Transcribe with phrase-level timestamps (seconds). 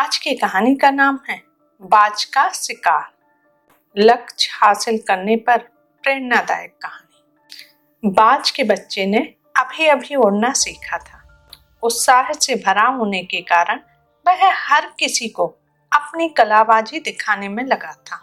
[0.00, 1.42] आज की कहानी का नाम है
[1.82, 3.10] बाज का शिकार।
[3.98, 5.58] लक्ष्य हासिल करने पर
[6.02, 11.48] प्रेरणादायक कहानी। बाज के बच्चे ने अभी अभी उड़ना सीखा था।
[11.82, 13.80] उत्साह से भरा होने के कारण
[14.26, 15.46] वह हर किसी को
[15.92, 18.16] अपनी कलाबाजी दिखाने में लगा था।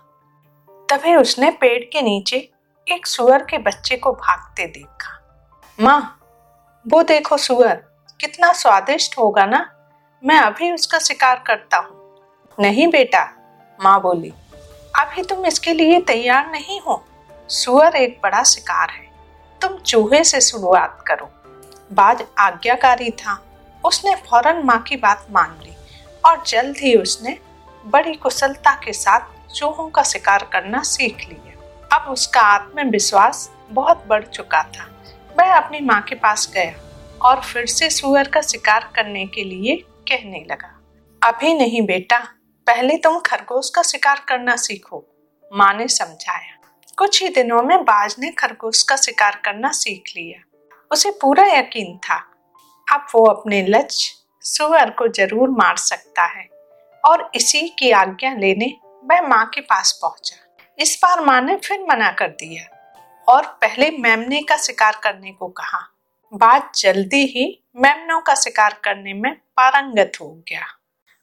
[0.92, 2.52] तभी उसने पेड़ के नीचे
[2.88, 5.20] एक सुअर के बच्चे को भागते देखा।
[5.82, 6.20] माँ,
[6.88, 7.76] वो देखो सुअर,
[8.22, 9.74] कितना स्वादिष्ट होगा ना?
[10.24, 13.24] मैं अभी उसका शिकार करता हूँ। नहीं बेटा,
[13.80, 14.32] माँ बोली,
[14.94, 17.04] अभी तुम इसके लिए तैयार नहीं हो।
[17.50, 19.06] सुअर एक बड़ा शिकार है।
[19.62, 21.30] तुम चूहे से शुरुआत करो।
[21.94, 23.40] बाज आज्ञाकारी था।
[23.84, 25.76] उसने फ़ौरन माँ की बात मान ली
[26.26, 27.38] और जल्द ही उसने
[27.86, 34.24] बड़ी कुशलता के साथ चूहों का शिकार करना सीख लिया। अब उसका आत्मविश्वास बहुत बढ़
[34.26, 34.90] चुका था।
[35.40, 36.74] वह अपनी माँ के पास गया
[37.22, 40.74] और फिर से सुअर का शिकार करने के लिए कहने लगा,
[41.22, 42.18] अभी नहीं बेटा,
[42.68, 45.04] पहले तुम खरगोश का शिकार करना सीखो।
[45.52, 46.58] माँ ने समझाया,
[46.98, 50.44] कुछ ही दिनों में बाज ने खरगोश का शिकार करना सीख लिया।
[50.92, 52.18] उसे पूरा यकीन था।
[52.88, 56.48] अब वो अपने लक्ष्य सुअर को ज़रूर मार सकता है।
[57.04, 60.36] और इसी की आज्ञा लेने वह माँ के पास पहुँचा।
[60.80, 62.64] इस बार माँ ने फिर मना कर दिया
[63.28, 65.80] और पहले मेमने का शिकार करने को कहा।
[66.34, 67.46] बात जल्दी ही
[67.76, 70.66] मेमनों का शिकार करने में पारंगत हो गया।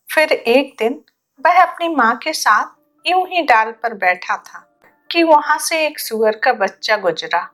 [0.08, 1.00] फिर एक दिन
[1.44, 4.64] वह अपनी माँ के साथ यूँ ही डाल पर बैठा था
[5.10, 7.48] कि वहाँ से एक सुअर का बच्चा गुजरा।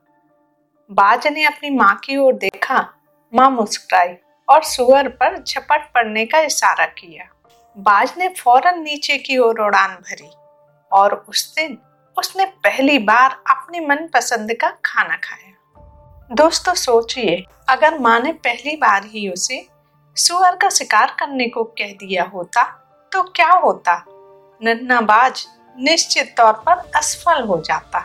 [0.90, 2.80] बाज ने अपनी माँ की ओर देखा,
[3.32, 4.14] माँ मुस्कुराई
[4.48, 7.28] और सुअर पर झपट पड़ने का इशारा किया।
[7.76, 10.30] बाज ने फ़ौरन नीचे की ओर उड़ान भरी
[10.92, 11.78] और उस दिन
[12.16, 15.48] उसने पहली बार अपनी मनपसंद का खाना खाया।
[16.30, 19.66] दोस्तों, सोचिए, अगर माँ ने पहली बार ही उसे
[20.16, 22.62] सुअर का शिकार करने को कह दिया होता
[23.12, 23.94] तो क्या होता?
[24.60, 25.44] नन्नाबाज
[25.76, 28.04] निश्चित तौर पर असफल हो जाता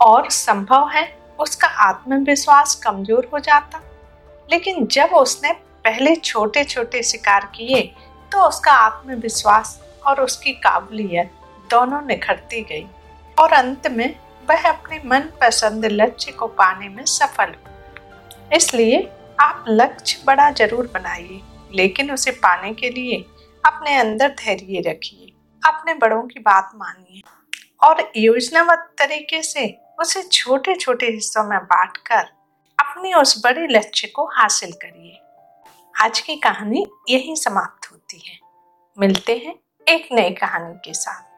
[0.00, 1.04] और संभव है
[1.38, 3.80] उसका आत्मविश्वास कमज़ोर हो जाता।
[4.48, 5.52] लेकिन जब उसने
[5.84, 7.82] पहले छोटे छोटे शिकार किए
[8.32, 11.32] तो उसका आत्मविश्वास और उसकी काबिलियत
[11.70, 12.86] दोनों निखरती गई
[13.36, 14.08] और अंत में
[14.48, 18.98] वह अपने मन पसंद लक्ष्य को पाने में सफल। हुआ इसलिए
[19.40, 21.40] आप लक्ष्य बड़ा ज़रूर बनाइए,
[21.72, 23.16] लेकिन उसे पाने के लिए
[23.64, 25.32] अपने अंदर धैर्य रखिए,
[25.62, 27.22] अपने बड़ों की बात मानिए
[27.82, 29.66] और योजनाबद्ध तरीके से
[30.00, 32.24] उसे छोटे छोटे हिस्सों में बांटकर
[32.78, 35.20] अपने उस बड़े लक्ष्य को हासिल करिए।
[35.94, 38.38] आज की कहानी यही समाप्त होती है।
[38.98, 39.54] मिलते हैं
[39.86, 41.33] एक नई कहानी के साथ।